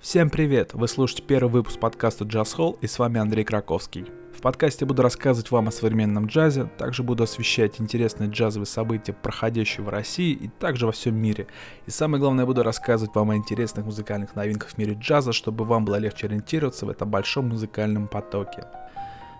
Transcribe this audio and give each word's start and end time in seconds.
Всем 0.00 0.30
привет! 0.30 0.72
Вы 0.72 0.88
слушаете 0.88 1.22
первый 1.22 1.50
выпуск 1.50 1.78
подкаста 1.78 2.24
Jazz 2.24 2.56
Hall 2.56 2.78
и 2.80 2.86
с 2.86 2.98
вами 2.98 3.20
Андрей 3.20 3.44
Краковский. 3.44 4.06
В 4.34 4.40
подкасте 4.40 4.86
буду 4.86 5.02
рассказывать 5.02 5.50
вам 5.50 5.68
о 5.68 5.70
современном 5.70 6.24
джазе, 6.24 6.70
также 6.78 7.02
буду 7.02 7.24
освещать 7.24 7.82
интересные 7.82 8.30
джазовые 8.30 8.66
события, 8.66 9.12
проходящие 9.12 9.84
в 9.84 9.90
России 9.90 10.32
и 10.32 10.48
также 10.48 10.86
во 10.86 10.92
всем 10.92 11.16
мире. 11.16 11.48
И 11.84 11.90
самое 11.90 12.18
главное, 12.18 12.46
буду 12.46 12.62
рассказывать 12.62 13.14
вам 13.14 13.28
о 13.28 13.36
интересных 13.36 13.84
музыкальных 13.84 14.34
новинках 14.34 14.70
в 14.70 14.78
мире 14.78 14.96
джаза, 14.98 15.34
чтобы 15.34 15.66
вам 15.66 15.84
было 15.84 15.96
легче 15.96 16.28
ориентироваться 16.28 16.86
в 16.86 16.88
этом 16.88 17.10
большом 17.10 17.50
музыкальном 17.50 18.08
потоке. 18.08 18.64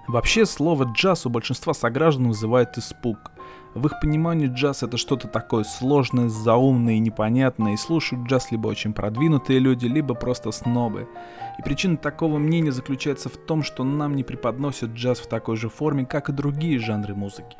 Вообще, 0.08 0.45
слово 0.45 0.92
«джаз» 0.95 1.24
у 1.24 1.30
большинства 1.30 1.72
сограждан 1.72 2.29
вызывает 2.29 2.77
испуг. 2.77 3.30
В 3.75 3.87
их 3.87 4.00
понимании 4.00 4.48
джаз 4.48 4.82
это 4.82 4.96
что-то 4.96 5.29
такое 5.29 5.62
сложное, 5.62 6.29
заумное 6.29 6.95
и 6.95 6.98
непонятное, 6.98 7.75
и 7.75 7.77
слушают 7.77 8.27
джаз 8.27 8.50
либо 8.50 8.66
очень 8.66 8.93
продвинутые 8.93 9.61
люди, 9.61 9.87
либо 9.87 10.14
просто 10.14 10.50
снобы. 10.50 11.09
И 11.57 11.62
причина 11.62 11.96
такого 11.96 12.38
мнения 12.38 12.73
заключается 12.73 13.28
в 13.28 13.37
том, 13.37 13.62
что 13.62 13.84
нам 13.84 14.16
не 14.16 14.25
преподносят 14.25 14.91
джаз 14.91 15.20
в 15.20 15.28
такой 15.28 15.56
же 15.56 15.69
форме, 15.69 16.05
как 16.05 16.28
и 16.28 16.33
другие 16.33 16.80
жанры 16.80 17.14
музыки. 17.14 17.56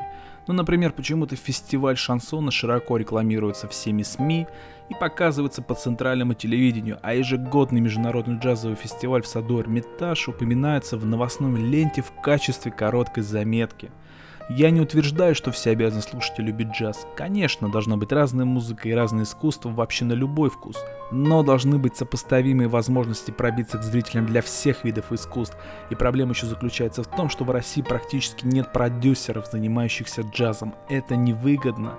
Ну, 0.48 0.54
например, 0.54 0.92
почему-то 0.92 1.37
фестиваль 1.37 1.96
шансона 1.96 2.51
широко 2.51 2.96
рекламируется 2.96 3.68
всеми 3.68 4.02
СМИ 4.02 4.48
и 4.88 4.95
показывается 4.95 5.62
по 5.62 5.74
центральному 5.74 6.34
телевидению, 6.34 6.98
а 7.02 7.15
ежегодный 7.15 7.80
международный 7.80 8.38
джазовый 8.38 8.77
фестиваль 8.77 9.23
в 9.23 9.29
саду 9.29 9.60
Эрмитаж 9.60 10.27
упоминается 10.27 10.96
в 10.96 11.06
новостном 11.06 11.56
ленте 11.56 12.02
в 12.02 12.10
качестве 12.20 12.73
короткой 12.73 13.23
заметки– 13.23 13.92
я 14.50 14.70
не 14.70 14.80
утверждаю, 14.80 15.36
что 15.36 15.52
все 15.52 15.70
обязаны 15.70 16.02
слушать 16.02 16.40
и 16.40 16.42
любить 16.42 16.72
джаз. 16.72 17.06
Конечно, 17.14 17.70
должна 17.70 17.96
быть 17.96 18.10
разная 18.10 18.45
музыка 18.45 18.88
и 18.88 18.92
разное 18.92 19.23
искусство 19.23 19.68
вообще 19.68 20.04
на 20.04 20.12
любой 20.12 20.50
вкус. 20.50 20.76
Но 21.12 21.45
должны 21.45 21.78
быть 21.78 21.96
сопоставимые 21.96 22.66
возможности 22.66 23.30
пробиться 23.30 23.78
к 23.78 23.84
зрителям 23.84 24.26
для 24.26 24.42
всех 24.42 24.82
видов 24.82 25.12
искусств. 25.12 25.56
И 25.90 25.95
проблема 25.95 26.32
еще 26.32 26.46
заключается 26.46 27.04
в 27.04 27.06
том, 27.06 27.30
что 27.30 27.45
в 27.45 27.51
России 27.52 27.80
практически 27.80 28.45
нет 28.45 28.73
продюсеров, 28.73 29.46
занимающихся 29.46 30.23
джазом. 30.23 30.74
Это 30.88 31.15
невыгодно. 31.15 31.96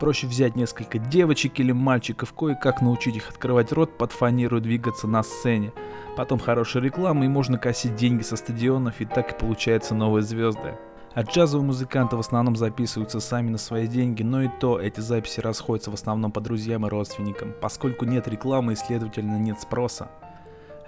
Проще 0.00 0.26
взять 0.26 0.56
несколько 0.56 0.98
девочек 0.98 1.60
или 1.60 1.72
мальчиков, 1.72 2.32
кое-как 2.32 2.80
научить 2.80 3.16
их 3.16 3.28
открывать 3.28 3.72
рот 3.72 3.98
под 3.98 4.12
фанеру 4.12 4.56
и 4.56 4.62
двигаться 4.62 5.06
на 5.06 5.22
сцене. 5.22 5.74
Потом 6.16 6.38
хорошая 6.38 6.82
реклама 6.82 7.26
и 7.26 7.28
можно 7.28 7.58
косить 7.58 7.96
деньги 7.96 8.22
со 8.22 8.36
стадионов 8.36 9.02
и 9.02 9.04
так 9.04 9.32
и 9.32 9.38
получаются 9.38 9.94
новые 9.94 10.22
звезды. 10.22 10.78
А 11.12 11.22
джазовые 11.22 11.66
музыканты 11.66 12.16
в 12.16 12.20
основном 12.20 12.54
записываются 12.54 13.18
сами 13.18 13.50
на 13.50 13.58
свои 13.58 13.88
деньги, 13.88 14.22
но 14.22 14.42
и 14.42 14.48
то 14.60 14.80
эти 14.80 15.00
записи 15.00 15.40
расходятся 15.40 15.90
в 15.90 15.94
основном 15.94 16.30
по 16.30 16.40
друзьям 16.40 16.86
и 16.86 16.88
родственникам, 16.88 17.52
поскольку 17.60 18.04
нет 18.04 18.28
рекламы 18.28 18.74
и 18.74 18.76
следовательно 18.76 19.36
нет 19.36 19.60
спроса. 19.60 20.08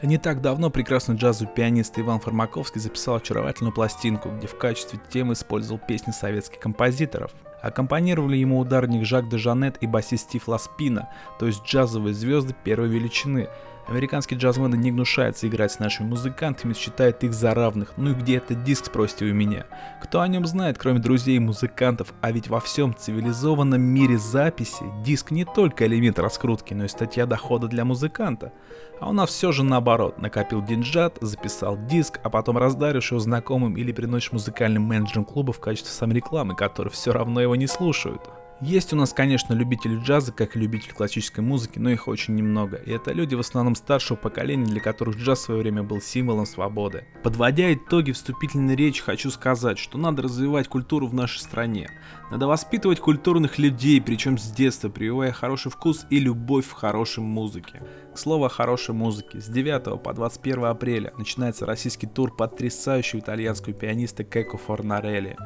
Не 0.00 0.18
так 0.18 0.40
давно 0.40 0.70
прекрасный 0.70 1.16
джазовый 1.16 1.52
пианист 1.52 1.98
Иван 1.98 2.20
Фармаковский 2.20 2.80
записал 2.80 3.16
очаровательную 3.16 3.72
пластинку, 3.72 4.30
где 4.30 4.46
в 4.46 4.58
качестве 4.58 5.00
темы 5.10 5.32
использовал 5.34 5.80
песни 5.80 6.12
советских 6.12 6.60
композиторов. 6.60 7.32
Аккомпанировали 7.60 8.36
ему 8.36 8.58
ударник 8.58 9.04
Жак 9.04 9.28
де 9.28 9.38
Жанет 9.38 9.76
и 9.80 9.86
басист 9.86 10.28
Стив 10.28 10.48
Ласпина, 10.48 11.08
то 11.38 11.46
есть 11.46 11.64
джазовые 11.64 12.14
звезды 12.14 12.54
первой 12.64 12.88
величины– 12.88 13.48
Американские 13.88 14.38
джазмены 14.38 14.76
не 14.76 14.92
гнушаются 14.92 15.48
играть 15.48 15.72
с 15.72 15.78
нашими 15.78 16.06
музыкантами, 16.06 16.72
считают 16.72 17.24
их 17.24 17.34
за 17.34 17.52
равных. 17.52 17.94
Ну 17.96 18.10
и 18.10 18.14
где 18.14 18.36
этот 18.36 18.62
диск, 18.62 18.86
спросите 18.86 19.24
у 19.24 19.34
меня? 19.34 19.66
Кто 20.02 20.20
о 20.20 20.28
нем 20.28 20.46
знает, 20.46 20.78
кроме 20.78 21.00
друзей 21.00 21.36
и 21.36 21.40
музыкантов? 21.40 22.14
А 22.20 22.30
ведь 22.30 22.48
во 22.48 22.60
всем 22.60 22.94
цивилизованном 22.96 23.80
мире 23.80 24.18
записи 24.18 24.84
диск 25.04 25.32
не 25.32 25.44
только 25.44 25.86
элемент 25.86 26.18
раскрутки, 26.18 26.74
но 26.74 26.84
и 26.84 26.88
статья 26.88 27.26
дохода 27.26 27.66
для 27.66 27.84
музыканта. 27.84 28.52
А 29.00 29.10
у 29.10 29.12
нас 29.12 29.30
все 29.30 29.50
же 29.50 29.64
наоборот. 29.64 30.18
Накопил 30.18 30.62
деньжат, 30.62 31.18
записал 31.20 31.76
диск, 31.76 32.20
а 32.22 32.30
потом 32.30 32.58
раздаришь 32.58 33.10
его 33.10 33.20
знакомым 33.20 33.76
или 33.76 33.90
приносишь 33.90 34.32
музыкальным 34.32 34.84
менеджерам 34.84 35.24
клуба 35.24 35.52
в 35.52 35.60
качестве 35.60 35.92
саморекламы, 35.92 36.54
которые 36.54 36.92
все 36.92 37.12
равно 37.12 37.40
его 37.40 37.56
не 37.56 37.66
слушают. 37.66 38.22
Есть 38.62 38.92
у 38.92 38.96
нас, 38.96 39.12
конечно, 39.12 39.54
любители 39.54 39.96
джаза, 39.96 40.30
как 40.30 40.54
и 40.54 40.60
любители 40.60 40.92
классической 40.92 41.40
музыки, 41.40 41.80
но 41.80 41.90
их 41.90 42.06
очень 42.06 42.36
немного. 42.36 42.76
И 42.76 42.92
это 42.92 43.10
люди 43.10 43.34
в 43.34 43.40
основном 43.40 43.74
старшего 43.74 44.16
поколения, 44.16 44.66
для 44.66 44.80
которых 44.80 45.16
джаз 45.16 45.40
в 45.40 45.42
свое 45.42 45.62
время 45.62 45.82
был 45.82 46.00
символом 46.00 46.46
свободы. 46.46 47.04
Подводя 47.24 47.74
итоги 47.74 48.12
вступительной 48.12 48.76
речи, 48.76 49.02
хочу 49.02 49.32
сказать, 49.32 49.80
что 49.80 49.98
надо 49.98 50.22
развивать 50.22 50.68
культуру 50.68 51.08
в 51.08 51.14
нашей 51.14 51.40
стране. 51.40 51.90
Надо 52.30 52.46
воспитывать 52.46 53.00
культурных 53.00 53.58
людей, 53.58 54.00
причем 54.00 54.38
с 54.38 54.48
детства, 54.52 54.88
прививая 54.88 55.32
хороший 55.32 55.72
вкус 55.72 56.06
и 56.08 56.20
любовь 56.20 56.66
в 56.66 56.72
хорошей 56.72 57.24
музыке. 57.24 57.82
К 58.14 58.18
слову 58.18 58.44
о 58.44 58.48
хорошей 58.48 58.94
музыке. 58.94 59.40
С 59.40 59.48
9 59.48 60.00
по 60.00 60.14
21 60.14 60.66
апреля 60.66 61.12
начинается 61.18 61.66
российский 61.66 62.06
тур 62.06 62.32
потрясающего 62.32 63.18
итальянского 63.18 63.74
пианиста 63.74 64.22
Кеко 64.22 64.56
Форнарелли. 64.56 65.36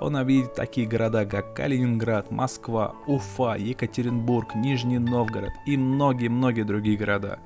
Он 0.00 0.16
объедет 0.16 0.54
такие 0.54 0.86
города, 0.86 1.26
как 1.26 1.54
Калининград, 1.54 2.30
Москва, 2.30 2.94
Уфа, 3.06 3.54
Екатеринбург, 3.56 4.54
Нижний 4.54 4.98
Новгород 4.98 5.52
и 5.66 5.76
многие-многие 5.76 6.62
другие 6.62 6.96
города. 6.96 7.38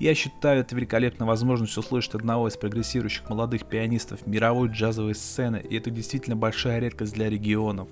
Я 0.00 0.16
считаю 0.16 0.62
это 0.62 0.74
великолепной 0.74 1.28
возможностью 1.28 1.80
услышать 1.80 2.16
одного 2.16 2.48
из 2.48 2.56
прогрессирующих 2.56 3.30
молодых 3.30 3.66
пианистов 3.66 4.26
мировой 4.26 4.68
джазовой 4.68 5.14
сцены, 5.14 5.58
и 5.58 5.76
это 5.76 5.90
действительно 5.90 6.34
большая 6.34 6.80
редкость 6.80 7.14
для 7.14 7.30
регионов. 7.30 7.88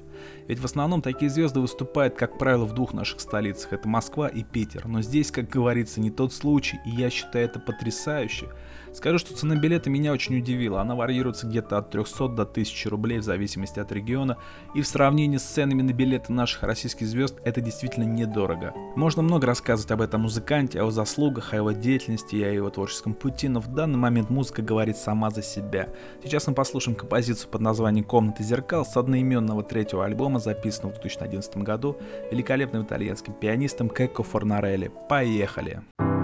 Ведь 0.49 0.59
в 0.59 0.65
основном 0.65 1.03
такие 1.03 1.31
звезды 1.31 1.61
выступают, 1.61 2.15
как 2.15 2.39
правило, 2.39 2.65
в 2.65 2.75
двух 2.75 2.93
наших 2.93 3.21
столицах, 3.21 3.73
это 3.73 3.89
Москва 3.89 4.29
и 4.29 4.43
Питер, 4.43 4.87
но 4.87 5.03
здесь, 5.03 5.31
как 5.31 5.49
говорится, 5.49 6.01
не 6.01 6.11
тот 6.11 6.33
случай, 6.33 6.79
и 6.85 6.91
я 6.91 7.11
считаю 7.11 7.47
это 7.47 7.61
потрясающе. 7.61 8.49
Скажу, 8.93 9.19
что 9.19 9.37
цена 9.37 9.55
билета 9.55 9.89
меня 9.89 10.13
очень 10.13 10.39
удивила. 10.39 10.81
Она 10.81 10.97
варьируется 10.97 11.47
где-то 11.47 11.79
от 11.79 11.91
300 11.91 12.29
до 12.29 12.43
1000 12.43 12.91
рублей 12.91 13.19
в 13.19 13.23
зависимости 13.23 13.79
от 13.79 13.93
региона. 13.93 14.37
И 14.75 14.83
в 14.83 14.87
сравнении 14.87 15.37
с 15.37 15.43
ценами 15.43 15.83
на 15.83 15.93
билеты 15.93 16.33
наших 16.33 16.65
российских 16.65 17.07
звезд 17.07 17.37
это 17.45 17.61
действительно 17.61 18.05
недорого. 18.05 18.75
Можно 18.97 19.23
много 19.23 19.47
рассказывать 19.47 19.93
об 19.93 20.01
этом 20.01 20.23
музыканте, 20.23 20.79
о 20.79 20.83
его 20.83 20.91
заслугах, 20.91 21.53
о 21.53 21.57
его 21.57 21.71
деятельности 21.71 22.35
и 22.35 22.43
о 22.43 22.53
его 22.53 22.69
творческом 22.71 23.15
пути, 23.15 23.49
но 23.49 23.61
в 23.61 23.69
данный 23.69 23.99
момент 23.99 24.29
музыка 24.29 24.61
говорит 24.63 24.97
сама 24.97 25.31
за 25.31 25.43
себя. 25.43 25.89
Сейчас 26.25 26.47
мы 26.49 26.55
послушаем 26.55 26.97
композицию 26.97 27.49
под 27.51 27.61
названием 27.61 28.05
«Комната 28.05 28.43
зеркал» 28.43 28.85
с 28.85 28.97
одноименного 28.97 29.63
третьего 29.63 30.05
альбома, 30.11 30.39
записанного 30.39 30.93
в 30.93 31.01
2011 31.01 31.57
году 31.59 31.97
великолепным 32.31 32.85
итальянским 32.85 33.33
пианистом 33.33 33.89
Кеко 33.89 34.23
Форнарелли. 34.23 34.91
Поехали! 35.09 35.81
Поехали! 35.97 36.20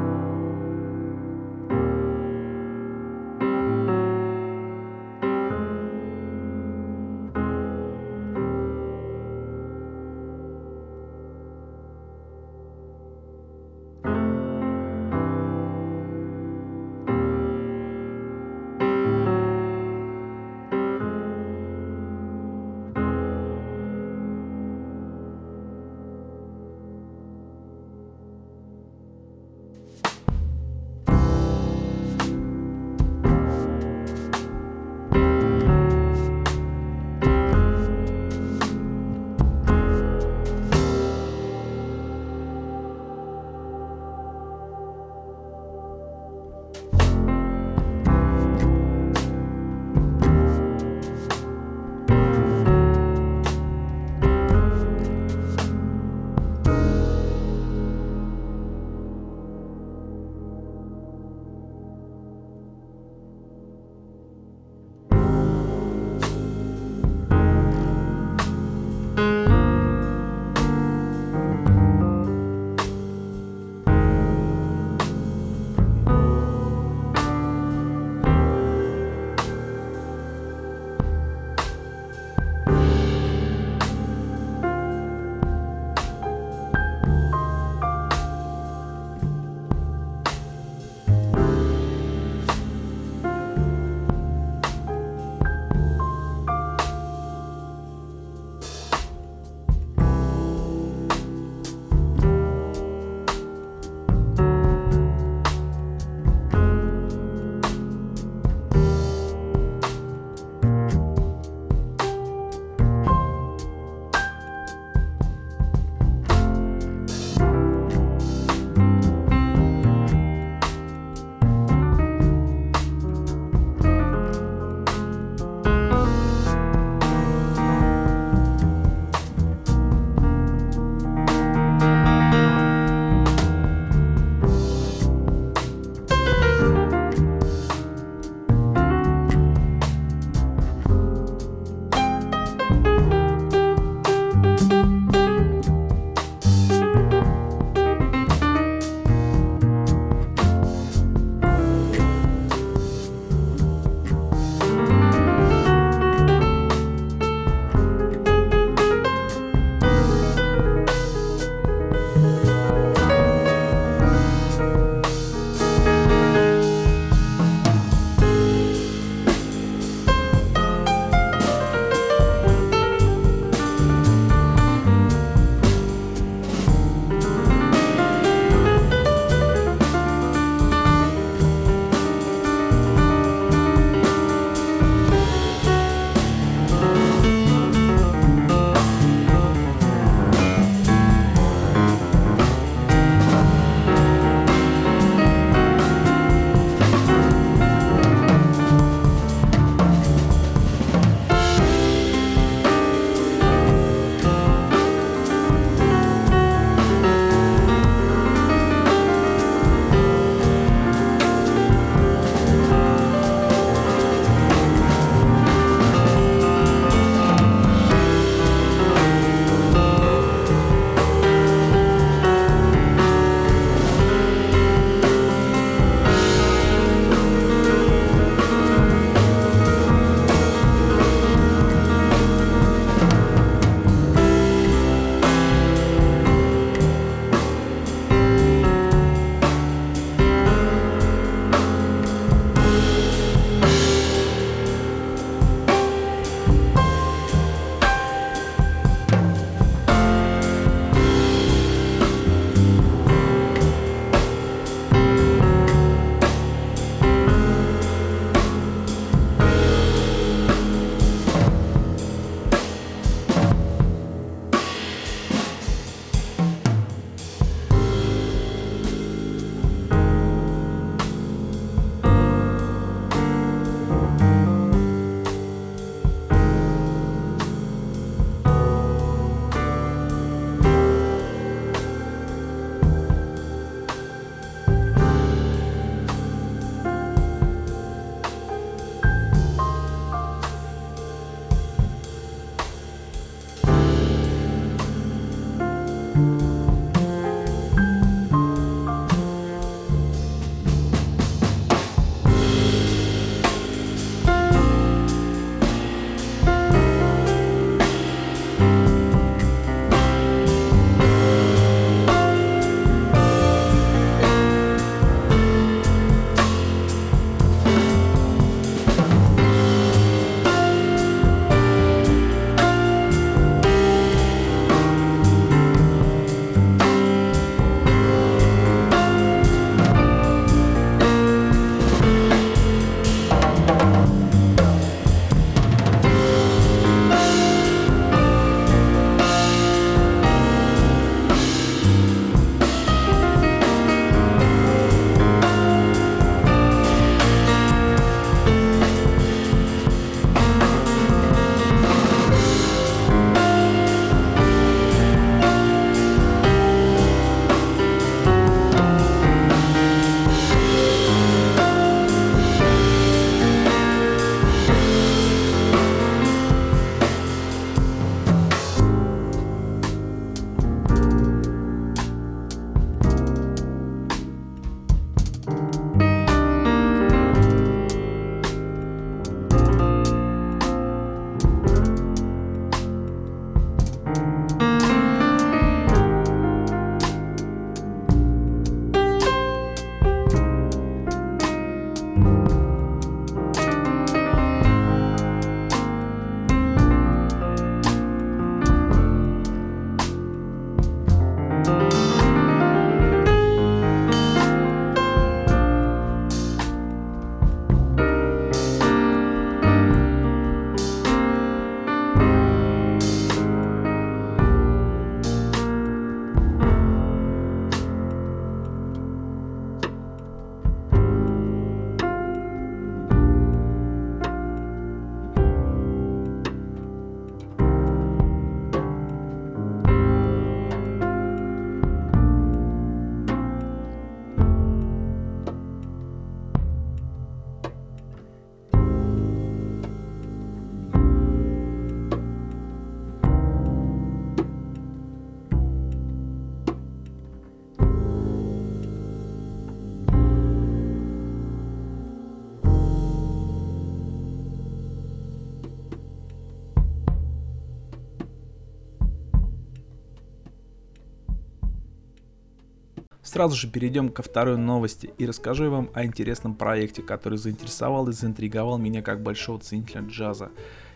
Сразу 463.26 463.56
же 463.56 463.66
перейдем 463.66 464.08
ко 464.08 464.22
второй 464.22 464.56
новости 464.56 465.10
и 465.18 465.26
расскажу 465.26 465.68
вам 465.68 465.90
о 465.94 466.04
интересном 466.04 466.54
проекте, 466.54 467.02
который 467.02 467.38
заинтересовал 467.38 468.06
и 468.08 468.12
заинтриговал 468.12 468.78
меня 468.78 469.02
как 469.02 469.20
большого 469.20 469.58
ценителя 469.58 470.02
джаза. 470.02 470.52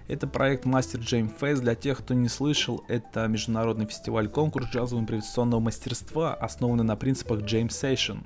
Это 0.06 0.28
проект 0.28 0.64
Master 0.64 1.00
Jam 1.00 1.28
Fest. 1.40 1.62
Для 1.62 1.74
тех, 1.74 1.98
кто 1.98 2.14
не 2.14 2.28
слышал, 2.28 2.84
это 2.86 3.26
международный 3.26 3.86
фестиваль-конкурс 3.86 4.68
джазового 4.68 5.02
импровизационного 5.02 5.58
мастерства, 5.58 6.32
основанный 6.32 6.84
на 6.84 6.94
принципах 6.94 7.40
Jam 7.40 7.66
Session. 7.66 8.18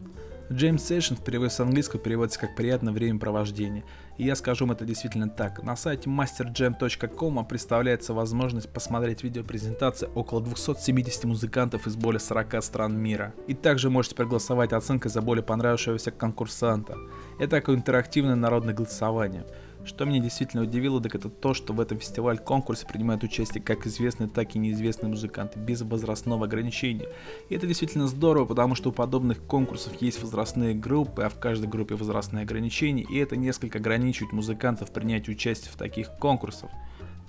Jam 0.50 0.76
Session 0.76 1.16
в 1.16 1.24
переводе 1.24 1.50
с 1.50 1.60
английского 1.60 2.00
переводится 2.00 2.38
как 2.38 2.54
«приятное 2.54 2.92
времяпровождение». 2.92 3.82
И 4.18 4.24
я 4.24 4.36
скажу 4.36 4.66
вам 4.66 4.72
это 4.72 4.84
действительно 4.84 5.28
так. 5.28 5.62
На 5.62 5.74
сайте 5.74 6.08
masterjam.com 6.10 7.44
представляется 7.46 8.12
возможность 8.12 8.68
посмотреть 8.68 9.24
видеопрезентации 9.24 10.08
около 10.14 10.42
270 10.42 11.24
музыкантов 11.24 11.86
из 11.86 11.96
более 11.96 12.20
40 12.20 12.62
стран 12.62 12.96
мира. 12.96 13.34
И 13.46 13.54
также 13.54 13.90
можете 13.90 14.14
проголосовать 14.14 14.72
оценкой 14.72 15.10
за 15.10 15.22
более 15.22 15.42
понравившегося 15.42 16.10
конкурсанта. 16.10 16.96
Это 17.38 17.52
такое 17.52 17.76
интерактивное 17.76 18.36
народное 18.36 18.74
голосование. 18.74 19.46
Что 19.84 20.06
меня 20.06 20.20
действительно 20.20 20.62
удивило, 20.62 21.00
так 21.00 21.14
это 21.14 21.28
то, 21.28 21.52
что 21.52 21.74
в 21.74 21.80
этом 21.80 21.98
фестиваль-конкурсе 21.98 22.86
принимают 22.86 23.22
участие 23.22 23.62
как 23.62 23.86
известные, 23.86 24.28
так 24.28 24.54
и 24.54 24.58
неизвестные 24.58 25.10
музыканты 25.10 25.58
без 25.58 25.82
возрастного 25.82 26.46
ограничения. 26.46 27.06
И 27.50 27.54
это 27.54 27.66
действительно 27.66 28.06
здорово, 28.08 28.46
потому 28.46 28.74
что 28.74 28.88
у 28.88 28.92
подобных 28.92 29.42
конкурсов 29.42 29.92
есть 30.00 30.22
возрастные 30.22 30.74
группы, 30.74 31.22
а 31.22 31.28
в 31.28 31.38
каждой 31.38 31.68
группе 31.68 31.96
возрастные 31.96 32.44
ограничения, 32.44 33.02
и 33.02 33.18
это 33.18 33.36
несколько 33.36 33.78
ограничивает 33.78 34.32
музыкантов 34.32 34.90
принять 34.90 35.28
участие 35.28 35.70
в 35.70 35.76
таких 35.76 36.10
конкурсах. 36.18 36.70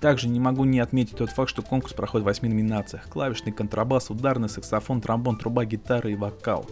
Также 0.00 0.28
не 0.28 0.38
могу 0.38 0.64
не 0.64 0.80
отметить 0.80 1.16
тот 1.16 1.30
факт, 1.30 1.48
что 1.48 1.62
конкурс 1.62 1.94
проходит 1.94 2.24
в 2.24 2.28
8 2.28 2.48
номинациях. 2.48 3.08
Клавишный, 3.08 3.52
контрабас, 3.52 4.10
ударный, 4.10 4.48
саксофон, 4.48 5.00
тромбон, 5.00 5.36
труба, 5.36 5.64
гитара 5.64 6.10
и 6.10 6.14
вокал. 6.14 6.66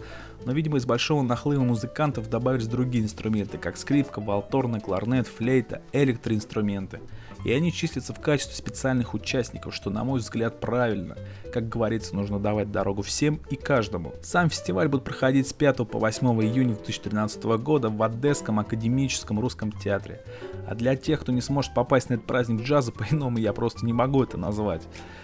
Но, 0.45 0.51
видимо, 0.51 0.77
из 0.77 0.85
большого 0.85 1.23
нахлыва 1.23 1.63
музыкантов 1.63 2.29
добавились 2.29 2.67
другие 2.67 3.03
инструменты, 3.03 3.57
как 3.57 3.77
скрипка, 3.77 4.21
валторна, 4.21 4.79
кларнет, 4.79 5.27
флейта, 5.27 5.81
электроинструменты 5.91 7.01
и 7.45 7.51
они 7.51 7.71
числятся 7.71 8.11
в 8.13 8.19
качестве 8.19 8.55
специальных 8.55 9.13
участников, 9.13 9.75
что 9.75 9.91
на 9.91 10.03
мой 10.03 10.19
взгляд 10.19 10.59
правильно. 10.59 11.15
Как 11.55 11.69
говорится, 11.69 12.13
нужно 12.13 12.37
давать 12.37 12.69
дорогу 12.69 13.01
всем 13.01 13.39
и 13.49 13.55
каждому. 13.55 14.13
Сам 14.21 14.49
фестиваль 14.49 14.89
будет 14.89 15.05
проходить 15.05 15.47
с 15.47 15.53
5 15.53 15.87
по 15.87 15.99
8 15.99 16.27
июня 16.43 16.73
2013 16.73 17.41
года 17.45 17.87
в 17.87 18.03
Одесском 18.03 18.59
академическом 18.59 19.39
русском 19.39 19.71
театре. 19.71 20.21
А 20.67 20.75
для 20.75 20.97
тех, 20.97 21.21
кто 21.21 21.31
не 21.31 21.39
сможет 21.39 21.73
попасть 21.73 22.09
на 22.09 22.15
этот 22.15 22.27
праздник 22.27 22.61
джаза, 22.63 22.91
по-иному 22.91 23.37
я 23.37 23.53
просто 23.53 23.85
не 23.85 23.93
могу 23.93 24.21
это 24.21 24.37
назвать. 24.37 24.81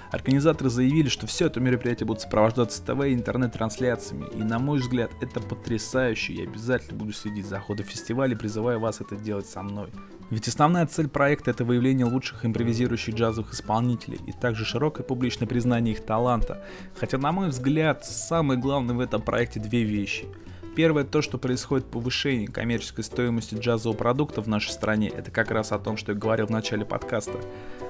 Организаторы 0.10 0.70
заявили, 0.70 1.10
что 1.10 1.28
все 1.28 1.48
это 1.48 1.60
мероприятие 1.60 2.08
будет 2.08 2.22
сопровождаться 2.22 2.82
ТВ 2.82 3.04
и 3.08 3.14
интернет-трансляциями, 3.14 4.28
и 4.34 4.42
на 4.42 4.58
мой 4.58 4.80
взгляд 4.80 5.12
это 5.20 5.42
потрясающе, 5.42 6.34
я 6.34 6.44
обязательно 6.44 6.98
буду 6.98 7.12
следить 7.12 7.46
за 7.46 7.60
ходом 7.60 7.86
фестиваля 7.86 8.36
и 8.36 8.38
призываю 8.38 8.80
вас 8.80 9.02
это 9.02 9.18
делать 9.18 9.48
со 9.48 9.62
мной. 9.64 9.90
Ведь 10.32 10.48
основная 10.48 10.88
цель 10.88 11.10
проекта 11.10 11.52
это 11.52 11.66
выявление 11.66 12.06
лучших 12.06 12.46
импровизирующих 12.46 13.16
джазовых 13.16 13.54
исполнителей 13.54 14.18
и 14.26 14.32
также 14.32 14.64
широкое 14.64 15.06
публичное 15.06 15.46
признание 15.46 15.94
их 15.94 16.06
таланта. 16.22 16.62
Хотя 17.00 17.18
на 17.18 17.32
мой 17.32 17.50
взгляд, 17.50 18.06
самое 18.06 18.60
главное 18.60 18.96
в 18.96 19.00
этом 19.00 19.22
проекте 19.22 19.60
две 19.60 19.84
вещи. 19.84 20.25
Первое, 20.75 21.04
то, 21.04 21.22
что 21.22 21.38
происходит 21.38 21.88
повышение 21.88 22.48
коммерческой 22.48 23.04
стоимости 23.04 23.56
джазового 23.56 23.98
продукта 23.98 24.42
в 24.42 24.48
нашей 24.48 24.70
стране, 24.70 25.10
это 25.10 25.30
как 25.32 25.51
раз 25.51 25.72
о 25.74 25.80
том, 25.80 25.98
что 25.98 26.13
я 26.13 26.18
говорил 26.18 26.46
в 26.46 26.51
начале 26.51 26.86
подкаста. 26.86 27.40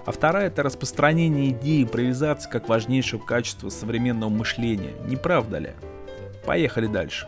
А 0.05 0.11
вторая, 0.11 0.47
это 0.47 0.63
распространение 0.63 1.51
идеи 1.51 1.83
импровизации 1.83 2.49
как 2.49 2.69
важнейшего 2.69 3.19
качества 3.19 3.69
современного 3.69 4.29
мышления. 4.29 4.93
Не 5.05 5.15
правда 5.15 5.59
ли? 5.59 5.71
Поехали 6.45 6.87
дальше 6.87 7.27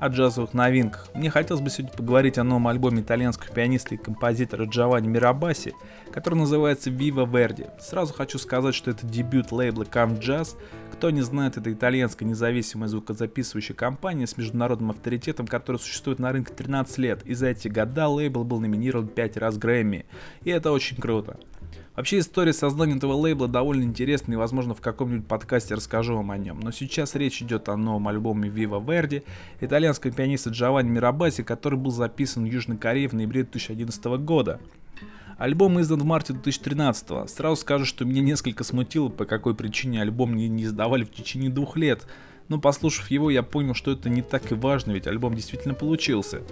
о 0.00 0.08
джазовых 0.08 0.54
новинках. 0.54 1.08
Мне 1.14 1.30
хотелось 1.30 1.62
бы 1.62 1.70
сегодня 1.70 1.96
поговорить 1.96 2.38
о 2.38 2.44
новом 2.44 2.68
альбоме 2.68 3.02
итальянского 3.02 3.52
пианиста 3.52 3.94
и 3.94 3.98
композитора 3.98 4.64
Джованни 4.64 5.08
Мирабаси, 5.08 5.74
который 6.12 6.34
называется 6.34 6.90
Viva 6.90 7.30
Verdi. 7.30 7.70
Сразу 7.80 8.14
хочу 8.14 8.38
сказать, 8.38 8.74
что 8.74 8.90
это 8.90 9.06
дебют 9.06 9.52
лейбла 9.52 9.84
Cam 9.84 10.20
Jazz. 10.20 10.56
Кто 10.92 11.10
не 11.10 11.22
знает, 11.22 11.56
это 11.56 11.72
итальянская 11.72 12.28
независимая 12.28 12.88
звукозаписывающая 12.88 13.74
компания 13.74 14.26
с 14.26 14.36
международным 14.36 14.90
авторитетом, 14.90 15.46
которая 15.46 15.80
существует 15.80 16.18
на 16.18 16.32
рынке 16.32 16.52
13 16.52 16.98
лет. 16.98 17.22
И 17.24 17.34
за 17.34 17.48
эти 17.48 17.68
года 17.68 18.08
лейбл 18.08 18.44
был 18.44 18.60
номинирован 18.60 19.08
5 19.08 19.36
раз 19.36 19.58
Грэмми. 19.58 20.06
И 20.42 20.50
это 20.50 20.72
очень 20.72 20.96
круто. 20.96 21.38
Вообще 21.96 22.20
история 22.20 22.52
создания 22.52 22.96
этого 22.96 23.14
лейбла 23.14 23.48
довольно 23.48 23.82
интересная 23.82 24.34
и 24.34 24.38
возможно 24.38 24.74
в 24.74 24.80
каком-нибудь 24.80 25.26
подкасте 25.26 25.74
расскажу 25.74 26.16
вам 26.16 26.30
о 26.30 26.38
нем. 26.38 26.60
Но 26.60 26.70
сейчас 26.70 27.16
речь 27.16 27.42
идет 27.42 27.68
о 27.68 27.76
новом 27.76 28.06
альбоме 28.06 28.48
Viva 28.48 28.84
Verdi 28.84 29.24
итальянского 29.60 30.12
пианиста 30.12 30.50
Джованни 30.50 30.88
Мирабаси, 30.88 31.42
который 31.42 31.78
был 31.78 31.90
записан 31.90 32.44
в 32.44 32.46
Южной 32.46 32.76
Корее 32.76 33.08
в 33.08 33.14
ноябре 33.14 33.42
2011 33.42 34.04
года. 34.22 34.60
Альбом 35.38 35.80
издан 35.80 36.00
в 36.00 36.04
марте 36.04 36.32
2013 36.32 37.30
Сразу 37.30 37.56
скажу, 37.56 37.84
что 37.84 38.04
меня 38.04 38.22
несколько 38.22 38.64
смутило, 38.64 39.08
по 39.08 39.24
какой 39.24 39.54
причине 39.54 40.02
альбом 40.02 40.34
не, 40.34 40.48
не 40.48 40.64
издавали 40.64 41.04
в 41.04 41.12
течение 41.12 41.48
двух 41.48 41.76
лет. 41.76 42.06
Но 42.48 42.60
послушав 42.60 43.10
его, 43.10 43.30
я 43.30 43.42
понял, 43.42 43.74
что 43.74 43.92
это 43.92 44.08
не 44.08 44.22
так 44.22 44.50
и 44.50 44.54
важно, 44.54 44.92
ведь 44.92 45.06
альбом 45.06 45.34
действительно 45.34 45.74
получился. 45.74 46.42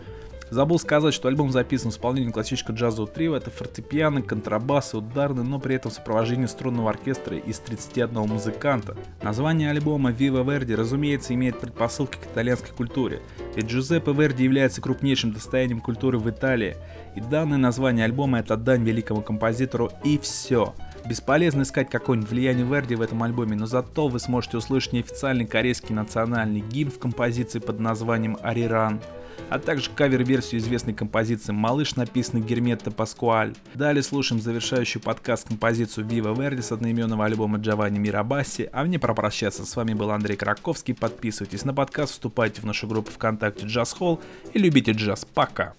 Забыл 0.51 0.79
сказать, 0.79 1.13
что 1.13 1.27
альбом 1.27 1.51
записан 1.51 1.91
в 1.91 1.95
исполнении 1.95 2.31
классического 2.31 2.77
джазового 2.77 3.13
трио, 3.13 3.37
это 3.37 3.51
фортепиано, 3.51 4.23
контрабас 4.23 4.95
и 4.95 4.99
ударный, 4.99 5.43
но 5.43 5.59
при 5.59 5.75
этом 5.75 5.91
в 5.91 5.95
сопровождении 5.95 6.47
струнного 6.47 6.91
оркестра 6.91 7.37
из 7.37 7.59
31 7.59 8.13
музыканта. 8.29 8.97
Название 9.23 9.71
альбома 9.71 10.13
Viva 10.13 10.45
Verdi, 10.45 10.77
разумеется, 10.77 11.35
имеет 11.35 11.59
предпосылки 11.59 12.19
к 12.19 12.27
итальянской 12.33 12.73
культуре, 12.75 13.23
ведь 13.57 13.67
Джузеппе 13.67 14.13
Верди 14.13 14.45
является 14.45 14.81
крупнейшим 14.81 15.33
достоянием 15.33 15.81
культуры 15.81 16.19
в 16.19 16.31
Италии, 16.31 16.77
и 17.17 17.21
данное 17.21 17.59
название 17.59 18.05
альбома 18.05 18.39
это 18.39 18.57
дань 18.57 18.85
великому 18.85 19.23
композитору 19.23 19.91
и 20.05 20.17
все. 20.19 20.75
Бесполезно 21.09 21.63
искать 21.63 21.91
какое-нибудь 21.91 22.31
влияние 22.31 22.67
Верди 22.67 22.95
в 22.95 23.01
этом 23.01 23.23
альбоме, 23.23 23.57
но 23.57 23.67
зато 23.67 24.07
вы 24.07 24.21
сможете 24.21 24.59
услышать 24.59 24.93
неофициальный 24.93 25.47
корейский 25.47 25.95
национальный 25.95 26.61
гимн 26.61 26.91
в 26.91 26.99
композиции 27.01 27.59
под 27.59 27.81
названием 27.81 28.39
«Ариран», 28.43 29.01
а 29.49 29.59
также 29.59 29.91
кавер-версию 29.91 30.61
известной 30.61 30.95
композиции 30.95 31.53
«Малыш», 31.53 31.97
написанной 31.97 32.43
Герметто 32.43 32.91
Паскуаль. 32.91 33.55
Далее 33.75 34.03
слушаем 34.03 34.41
завершающую 34.41 35.03
подкаст 35.03 35.49
композицию 35.49 36.07
«Viva 36.07 36.35
Verdi» 36.35 36.63
с 36.63 36.73
одноименного 36.73 37.25
альбома 37.25 37.59
Джованни 37.59 37.99
Мирабаси, 37.99 38.69
а 38.73 38.85
мне 38.85 38.99
пора 38.99 39.15
прощаться. 39.15 39.65
С 39.65 39.77
вами 39.77 39.95
был 39.95 40.11
Андрей 40.11 40.37
Краковский. 40.37 40.95
Подписывайтесь 40.95 41.65
на 41.65 41.75
подкаст, 41.75 42.13
вступайте 42.13 42.61
в 42.61 42.65
нашу 42.65 42.87
группу 42.87 43.11
ВКонтакте 43.11 43.67
Джаз 43.67 43.93
Холл 43.93 44.21
и 44.53 44.59
любите 44.59 44.93
джаз. 44.93 45.27
Пока! 45.35 45.75